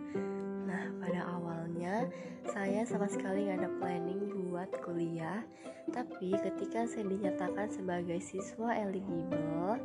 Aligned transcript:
Nah, 0.67 0.85
pada 1.01 1.21
awalnya 1.33 2.09
saya 2.49 2.85
sama 2.85 3.09
sekali 3.09 3.49
gak 3.49 3.65
ada 3.65 3.69
planning 3.81 4.49
buat 4.49 4.69
kuliah. 4.85 5.41
Tapi 5.89 6.33
ketika 6.33 6.89
saya 6.89 7.05
dinyatakan 7.05 7.69
sebagai 7.69 8.17
siswa 8.17 8.73
eligible 8.73 9.77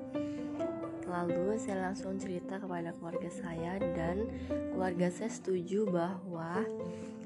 Lalu 1.10 1.59
saya 1.59 1.91
langsung 1.91 2.16
cerita 2.16 2.57
kepada 2.57 2.95
keluarga 2.96 3.29
saya 3.29 3.77
Dan 3.82 4.30
keluarga 4.73 5.10
saya 5.12 5.29
setuju 5.29 5.84
bahwa 5.91 6.65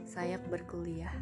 saya 0.09 0.41
berkuliah 0.51 1.15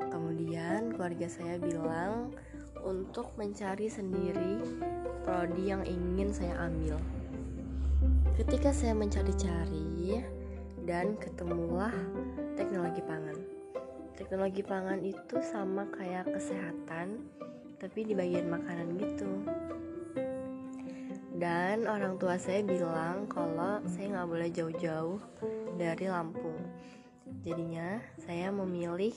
Kemudian 0.00 0.92
keluarga 0.92 1.28
saya 1.28 1.56
bilang 1.60 2.32
untuk 2.84 3.32
mencari 3.40 3.88
sendiri 3.88 4.60
prodi 5.24 5.72
yang 5.72 5.82
ingin 5.82 6.30
saya 6.30 6.68
ambil. 6.68 7.00
Ketika 8.36 8.70
saya 8.70 8.92
mencari-cari 8.92 9.86
dan 10.86 11.18
ketemulah 11.18 11.90
teknologi 12.54 13.02
pangan. 13.02 13.38
Teknologi 14.14 14.62
pangan 14.62 15.02
itu 15.02 15.36
sama 15.42 15.84
kayak 15.92 16.30
kesehatan, 16.30 17.26
tapi 17.76 18.06
di 18.06 18.14
bagian 18.14 18.48
makanan 18.48 18.96
gitu. 18.96 19.28
Dan 21.36 21.84
orang 21.84 22.16
tua 22.16 22.40
saya 22.40 22.64
bilang 22.64 23.28
kalau 23.28 23.84
saya 23.84 24.08
nggak 24.08 24.30
boleh 24.30 24.48
jauh-jauh 24.48 25.20
dari 25.76 26.06
Lampung. 26.08 26.56
Jadinya 27.46 27.98
saya 28.22 28.50
memilih 28.54 29.14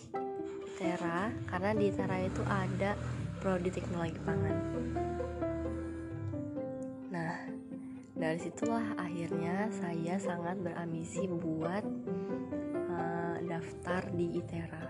Tera 0.77 1.29
karena 1.49 1.71
di 1.75 1.87
Tera 1.93 2.17
itu 2.21 2.41
ada 2.45 2.97
prodi 3.39 3.71
teknologi 3.71 4.19
pangan. 4.23 4.57
Nah, 7.09 7.35
dari 8.19 8.35
situlah 8.35 8.99
akhirnya 8.99 9.71
saya 9.71 10.19
sangat 10.19 10.59
berambisi 10.59 11.23
buat 11.25 11.83
uh, 12.91 13.37
daftar 13.47 14.11
di 14.11 14.43
ITERA. 14.43 14.85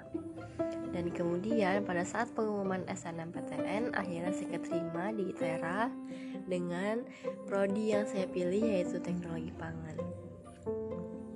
Dan 0.89 1.13
kemudian 1.13 1.85
pada 1.85 2.01
saat 2.01 2.33
pengumuman 2.33 2.81
SNMPTN 2.89 3.93
akhirnya 3.93 4.33
saya 4.33 4.57
keterima 4.57 5.13
di 5.13 5.29
ITERA 5.29 5.93
dengan 6.49 7.05
prodi 7.45 7.93
yang 7.93 8.09
saya 8.09 8.25
pilih 8.25 8.65
yaitu 8.65 8.97
teknologi 8.97 9.53
pangan. 9.53 9.97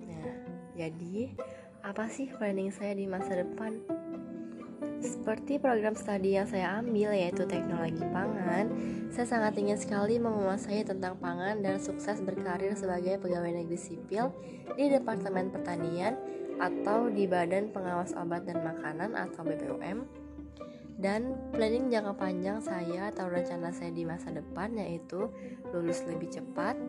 Nah, 0.10 0.30
jadi 0.74 1.38
apa 1.84 2.08
sih 2.08 2.32
planning 2.32 2.72
saya 2.72 2.96
di 2.96 3.04
masa 3.04 3.44
depan? 3.44 3.76
Seperti 5.04 5.60
program 5.60 6.00
studi 6.00 6.40
yang 6.40 6.48
saya 6.48 6.80
ambil 6.80 7.12
yaitu 7.12 7.44
teknologi 7.44 8.00
pangan, 8.08 8.72
saya 9.12 9.28
sangat 9.28 9.60
ingin 9.60 9.76
sekali 9.76 10.16
menguasai 10.16 10.88
tentang 10.88 11.20
pangan 11.20 11.60
dan 11.60 11.84
sukses 11.84 12.24
berkarir 12.24 12.72
sebagai 12.80 13.20
pegawai 13.20 13.52
negeri 13.52 13.76
sipil 13.76 14.32
di 14.80 14.96
Departemen 14.96 15.52
Pertanian 15.52 16.16
atau 16.56 17.12
di 17.12 17.28
Badan 17.28 17.76
Pengawas 17.76 18.16
Obat 18.16 18.48
dan 18.48 18.64
Makanan 18.64 19.20
atau 19.20 19.44
BPOM. 19.44 20.08
Dan 20.96 21.36
planning 21.52 21.92
jangka 21.92 22.16
panjang 22.16 22.64
saya 22.64 23.12
atau 23.12 23.28
rencana 23.28 23.76
saya 23.76 23.92
di 23.92 24.08
masa 24.08 24.32
depan 24.32 24.72
yaitu 24.80 25.28
lulus 25.76 26.00
lebih 26.08 26.32
cepat 26.32 26.80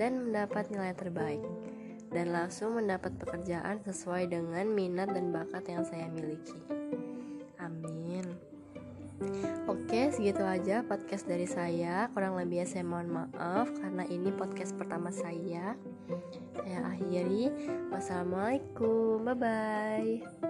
dan 0.00 0.32
mendapat 0.32 0.72
nilai 0.72 0.96
terbaik 0.96 1.44
dan 2.10 2.34
langsung 2.34 2.74
mendapat 2.74 3.14
pekerjaan 3.18 3.82
sesuai 3.86 4.30
dengan 4.30 4.66
minat 4.66 5.14
dan 5.14 5.30
bakat 5.30 5.66
yang 5.70 5.86
saya 5.86 6.10
miliki. 6.10 6.58
Amin. 7.62 8.26
Oke, 9.68 10.08
segitu 10.10 10.40
aja 10.40 10.80
podcast 10.82 11.28
dari 11.28 11.44
saya. 11.44 12.08
Kurang 12.16 12.40
lebih 12.40 12.64
saya 12.64 12.82
mohon 12.82 13.12
maaf 13.12 13.68
karena 13.78 14.08
ini 14.08 14.32
podcast 14.32 14.72
pertama 14.74 15.12
saya. 15.12 15.76
Saya 16.56 16.78
akhiri. 16.88 17.52
Wassalamualaikum. 17.92 19.22
Bye 19.28 19.36
bye. 19.36 20.49